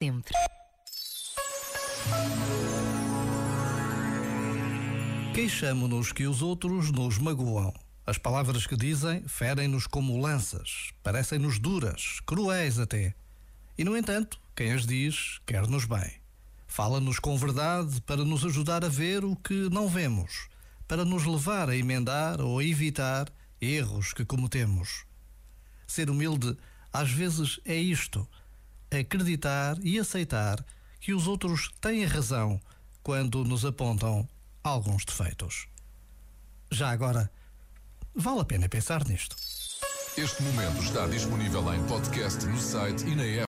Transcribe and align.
Sempre. 0.00 0.32
Queixamo-nos 5.34 6.12
que 6.12 6.24
os 6.24 6.40
outros 6.40 6.92
nos 6.92 7.18
magoam. 7.18 7.74
As 8.06 8.16
palavras 8.16 8.64
que 8.64 8.76
dizem 8.76 9.26
ferem-nos 9.26 9.88
como 9.88 10.20
lanças, 10.20 10.92
parecem-nos 11.02 11.58
duras, 11.58 12.20
cruéis 12.24 12.78
até. 12.78 13.12
E, 13.76 13.82
no 13.82 13.96
entanto, 13.96 14.40
quem 14.54 14.72
as 14.72 14.86
diz 14.86 15.40
quer-nos 15.44 15.84
bem. 15.84 16.20
Fala-nos 16.68 17.18
com 17.18 17.36
verdade 17.36 18.00
para 18.02 18.24
nos 18.24 18.44
ajudar 18.44 18.84
a 18.84 18.88
ver 18.88 19.24
o 19.24 19.34
que 19.34 19.68
não 19.68 19.88
vemos, 19.88 20.48
para 20.86 21.04
nos 21.04 21.24
levar 21.24 21.68
a 21.68 21.76
emendar 21.76 22.40
ou 22.40 22.60
a 22.60 22.64
evitar 22.64 23.32
erros 23.60 24.12
que 24.12 24.24
cometemos. 24.24 25.04
Ser 25.88 26.08
humilde, 26.08 26.56
às 26.92 27.10
vezes, 27.10 27.58
é 27.64 27.74
isto: 27.74 28.28
acreditar 28.90 29.76
e 29.82 29.98
aceitar 29.98 30.64
que 31.00 31.12
os 31.12 31.26
outros 31.26 31.70
têm 31.80 32.04
razão 32.04 32.60
quando 33.02 33.44
nos 33.44 33.64
apontam 33.64 34.28
alguns 34.62 35.04
defeitos. 35.04 35.66
Já 36.70 36.90
agora, 36.90 37.30
vale 38.14 38.40
a 38.40 38.44
pena 38.44 38.68
pensar 38.68 39.04
nisto. 39.06 39.36
Este 40.16 40.42
momento 40.42 40.82
está 40.82 41.06
disponível 41.06 41.72
em 41.72 41.82
podcast 41.86 42.44
no 42.46 42.58
site 42.58 43.06
e 43.06 43.14
na 43.14 43.24
app. 43.24 43.36